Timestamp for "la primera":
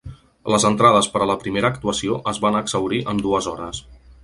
1.33-1.71